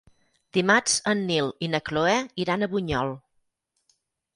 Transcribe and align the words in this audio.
Dimarts 0.57 0.95
en 1.11 1.21
Nil 1.29 1.53
i 1.67 1.71
na 1.75 1.83
Cloè 1.91 2.19
iran 2.47 2.61
a 2.61 2.73
Bunyol. 2.77 3.17